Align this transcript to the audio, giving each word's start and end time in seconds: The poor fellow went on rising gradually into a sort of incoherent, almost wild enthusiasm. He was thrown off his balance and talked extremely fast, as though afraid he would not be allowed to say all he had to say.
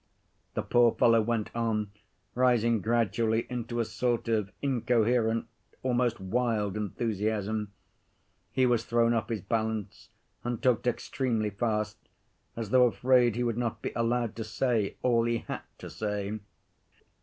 The 0.55 0.63
poor 0.63 0.95
fellow 0.95 1.21
went 1.21 1.55
on 1.55 1.91
rising 2.33 2.81
gradually 2.81 3.45
into 3.51 3.79
a 3.79 3.85
sort 3.85 4.27
of 4.29 4.51
incoherent, 4.63 5.45
almost 5.83 6.19
wild 6.19 6.75
enthusiasm. 6.75 7.71
He 8.51 8.65
was 8.65 8.83
thrown 8.83 9.13
off 9.13 9.29
his 9.29 9.41
balance 9.41 10.09
and 10.43 10.59
talked 10.59 10.87
extremely 10.87 11.51
fast, 11.51 11.97
as 12.55 12.71
though 12.71 12.87
afraid 12.87 13.35
he 13.35 13.43
would 13.43 13.59
not 13.59 13.83
be 13.83 13.91
allowed 13.95 14.35
to 14.37 14.43
say 14.43 14.95
all 15.03 15.25
he 15.25 15.45
had 15.47 15.61
to 15.77 15.91
say. 15.91 16.39